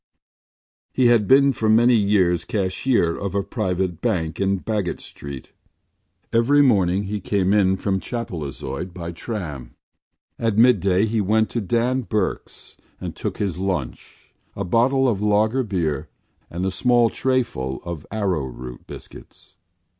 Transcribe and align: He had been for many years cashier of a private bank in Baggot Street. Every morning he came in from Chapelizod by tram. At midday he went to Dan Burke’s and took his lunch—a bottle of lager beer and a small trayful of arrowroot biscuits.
He 0.91 1.05
had 1.13 1.27
been 1.27 1.53
for 1.53 1.69
many 1.69 1.93
years 1.93 2.43
cashier 2.43 3.15
of 3.15 3.35
a 3.35 3.43
private 3.43 4.01
bank 4.01 4.39
in 4.39 4.57
Baggot 4.59 4.99
Street. 4.99 5.53
Every 6.33 6.63
morning 6.63 7.03
he 7.03 7.19
came 7.19 7.53
in 7.53 7.77
from 7.77 7.99
Chapelizod 7.99 8.95
by 8.95 9.11
tram. 9.11 9.75
At 10.39 10.57
midday 10.57 11.05
he 11.05 11.21
went 11.21 11.51
to 11.51 11.61
Dan 11.61 12.01
Burke’s 12.01 12.77
and 12.99 13.15
took 13.15 13.37
his 13.37 13.59
lunch—a 13.59 14.63
bottle 14.63 15.07
of 15.07 15.21
lager 15.21 15.61
beer 15.61 16.09
and 16.49 16.65
a 16.65 16.71
small 16.71 17.11
trayful 17.11 17.79
of 17.83 18.03
arrowroot 18.11 18.87
biscuits. 18.87 19.55